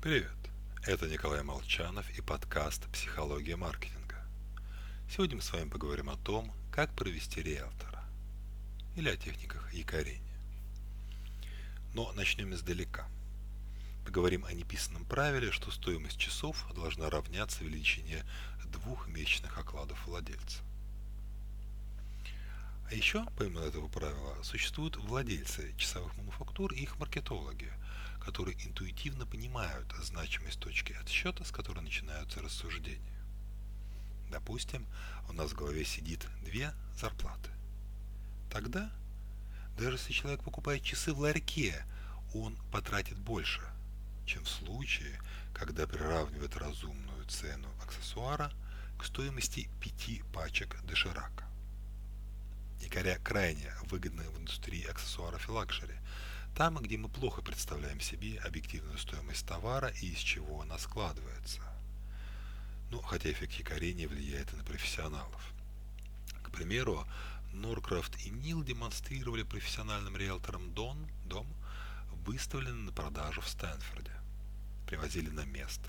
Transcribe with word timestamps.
Привет! 0.00 0.30
Это 0.86 1.08
Николай 1.08 1.42
Молчанов 1.42 2.08
и 2.16 2.22
подкаст 2.22 2.86
«Психология 2.92 3.56
маркетинга». 3.56 4.24
Сегодня 5.10 5.34
мы 5.34 5.42
с 5.42 5.52
вами 5.52 5.68
поговорим 5.68 6.08
о 6.08 6.16
том, 6.16 6.52
как 6.70 6.94
провести 6.94 7.42
риэлтора 7.42 8.04
или 8.94 9.08
о 9.08 9.16
техниках 9.16 9.74
якорения. 9.74 10.38
Но 11.94 12.12
начнем 12.12 12.54
издалека. 12.54 13.08
Поговорим 14.06 14.44
о 14.44 14.52
неписанном 14.52 15.04
правиле, 15.04 15.50
что 15.50 15.72
стоимость 15.72 16.16
часов 16.16 16.64
должна 16.76 17.10
равняться 17.10 17.64
величине 17.64 18.24
двух 18.66 19.08
месячных 19.08 19.58
окладов 19.58 20.06
владельца. 20.06 20.62
А 22.88 22.94
еще, 22.94 23.26
помимо 23.36 23.62
этого 23.62 23.88
правила, 23.88 24.40
существуют 24.44 24.96
владельцы 24.96 25.74
часовых 25.76 26.16
мануфактур 26.16 26.72
и 26.72 26.82
их 26.82 27.00
маркетологи– 27.00 27.72
которые 28.28 28.62
интуитивно 28.66 29.24
понимают 29.24 29.90
значимость 30.02 30.60
точки 30.60 30.92
отсчета, 30.92 31.44
с 31.44 31.50
которой 31.50 31.80
начинаются 31.80 32.42
рассуждения. 32.42 33.18
Допустим, 34.30 34.86
у 35.30 35.32
нас 35.32 35.52
в 35.52 35.54
голове 35.54 35.82
сидит 35.86 36.26
две 36.44 36.74
зарплаты. 36.94 37.48
Тогда, 38.52 38.92
даже 39.78 39.96
если 39.96 40.12
человек 40.12 40.44
покупает 40.44 40.82
часы 40.82 41.14
в 41.14 41.20
ларьке, 41.20 41.86
он 42.34 42.54
потратит 42.70 43.18
больше, 43.18 43.62
чем 44.26 44.44
в 44.44 44.50
случае, 44.50 45.18
когда 45.54 45.86
приравнивает 45.86 46.54
разумную 46.54 47.24
цену 47.28 47.68
аксессуара 47.82 48.52
к 48.98 49.06
стоимости 49.06 49.70
пяти 49.80 50.22
пачек 50.34 50.78
доширака. 50.82 51.46
Якоря 52.82 53.18
крайне 53.24 53.72
выгодны 53.84 54.28
в 54.28 54.38
индустрии 54.38 54.84
аксессуаров 54.84 55.48
и 55.48 55.50
luxury– 55.50 55.94
там, 56.58 56.74
где 56.78 56.98
мы 56.98 57.08
плохо 57.08 57.40
представляем 57.40 58.00
себе 58.00 58.36
объективную 58.40 58.98
стоимость 58.98 59.46
товара 59.46 59.92
и 60.00 60.06
из 60.06 60.18
чего 60.18 60.60
она 60.60 60.76
складывается. 60.76 61.60
Ну, 62.90 63.00
хотя 63.00 63.30
эффект 63.30 63.52
якорения 63.52 64.08
влияет 64.08 64.52
и 64.52 64.56
на 64.56 64.64
профессионалов. 64.64 65.40
К 66.42 66.50
примеру, 66.50 67.06
Норкрафт 67.52 68.26
и 68.26 68.30
Нил 68.30 68.64
демонстрировали 68.64 69.44
профессиональным 69.44 70.16
риэлторам 70.16 70.74
Дон, 70.74 71.06
дом, 71.26 71.46
выставленный 72.26 72.86
на 72.86 72.92
продажу 72.92 73.40
в 73.40 73.48
Стэнфорде. 73.48 74.10
Привозили 74.88 75.30
на 75.30 75.44
место, 75.44 75.88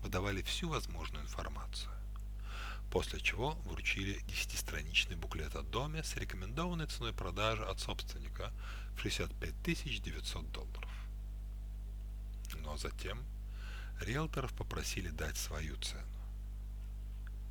выдавали 0.00 0.42
всю 0.42 0.68
возможную 0.68 1.24
информацию 1.24 1.90
после 2.94 3.20
чего 3.20 3.54
вручили 3.64 4.22
10-страничный 4.28 5.16
буклет 5.16 5.56
о 5.56 5.62
доме 5.62 6.04
с 6.04 6.14
рекомендованной 6.14 6.86
ценой 6.86 7.12
продажи 7.12 7.64
от 7.64 7.80
собственника 7.80 8.52
в 8.96 9.00
65 9.00 9.62
900 10.00 10.52
долларов. 10.52 10.92
Но 12.60 12.76
затем 12.76 13.18
риэлторов 14.00 14.54
попросили 14.54 15.08
дать 15.08 15.36
свою 15.36 15.76
цену. 15.78 16.06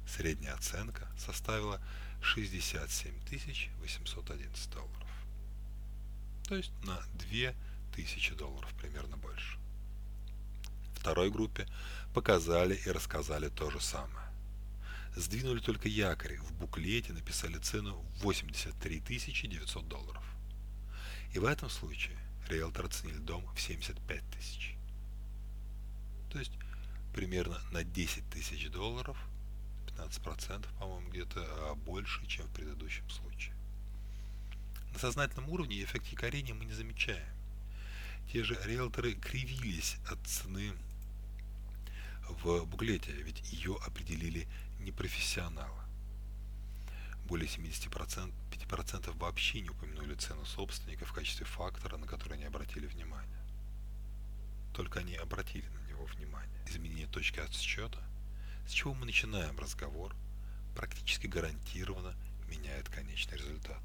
Средняя 0.07 0.53
оценка 0.53 1.09
составила 1.17 1.81
67 2.21 3.13
811 3.81 4.69
долларов. 4.71 5.09
То 6.47 6.55
есть 6.55 6.71
на 6.83 7.03
2000 7.15 8.35
долларов 8.35 8.73
примерно 8.79 9.17
больше. 9.17 9.57
Второй 10.95 11.29
группе 11.29 11.67
показали 12.13 12.75
и 12.85 12.89
рассказали 12.89 13.49
то 13.49 13.69
же 13.69 13.81
самое 13.81 14.32
сдвинули 15.15 15.59
только 15.59 15.87
якорь. 15.87 16.37
В 16.37 16.53
буклете 16.53 17.13
написали 17.13 17.57
цену 17.57 18.05
83 18.21 18.99
900 18.99 19.87
долларов. 19.87 20.23
И 21.33 21.39
в 21.39 21.45
этом 21.45 21.69
случае 21.69 22.17
риэлтор 22.49 22.85
оценили 22.85 23.17
дом 23.17 23.45
в 23.55 23.61
75 23.61 24.23
тысяч. 24.31 24.75
То 26.31 26.39
есть 26.39 26.53
примерно 27.13 27.59
на 27.71 27.83
10 27.83 28.29
тысяч 28.29 28.69
долларов, 28.69 29.17
15% 29.97 30.67
по-моему 30.79 31.09
где-то 31.09 31.41
а 31.69 31.75
больше, 31.75 32.25
чем 32.27 32.47
в 32.47 32.53
предыдущем 32.53 33.09
случае. 33.09 33.55
На 34.93 34.99
сознательном 34.99 35.49
уровне 35.49 35.83
эффект 35.83 36.07
якорения 36.07 36.53
мы 36.53 36.65
не 36.65 36.73
замечаем. 36.73 37.27
Те 38.31 38.43
же 38.43 38.59
риэлторы 38.63 39.13
кривились 39.13 39.97
от 40.09 40.19
цены 40.25 40.73
в 42.29 42.65
буклете, 42.65 43.11
ведь 43.11 43.41
ее 43.51 43.77
определили 43.85 44.47
непрофессионалы. 44.83 45.81
Более 47.25 47.47
70%, 47.47 48.33
5% 48.51 49.17
вообще 49.17 49.61
не 49.61 49.69
упомянули 49.69 50.15
цену 50.15 50.45
собственника 50.45 51.05
в 51.05 51.13
качестве 51.13 51.45
фактора, 51.45 51.97
на 51.97 52.05
который 52.05 52.33
они 52.33 52.43
обратили 52.43 52.85
внимание. 52.85 53.39
Только 54.73 54.99
они 54.99 55.15
обратили 55.15 55.67
на 55.67 55.87
него 55.87 56.05
внимание. 56.05 56.63
Изменение 56.67 57.07
точки 57.07 57.39
отсчета, 57.39 57.99
с 58.67 58.71
чего 58.71 58.93
мы 58.93 59.05
начинаем 59.05 59.57
разговор, 59.59 60.15
практически 60.75 61.27
гарантированно 61.27 62.15
меняет 62.47 62.89
конечный 62.89 63.37
результат. 63.37 63.81